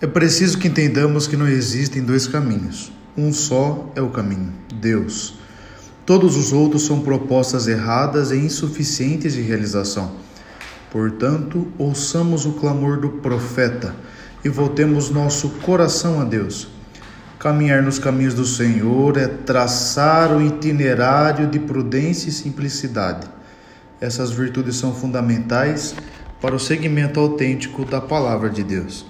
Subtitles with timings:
[0.00, 2.92] É preciso que entendamos que não existem dois caminhos.
[3.16, 5.34] Um só é o caminho, Deus.
[6.04, 10.12] Todos os outros são propostas erradas e insuficientes de realização.
[10.90, 13.94] Portanto, ouçamos o clamor do profeta
[14.44, 16.68] e voltemos nosso coração a Deus.
[17.38, 23.28] Caminhar nos caminhos do Senhor é traçar o itinerário de prudência e simplicidade.
[24.00, 25.94] Essas virtudes são fundamentais
[26.40, 29.02] para o segmento autêntico da palavra de Deus.